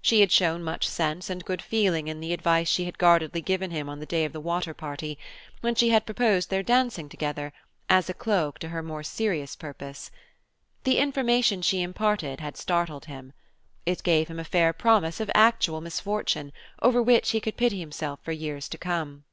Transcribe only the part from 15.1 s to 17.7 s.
of actual misfortune, over which he could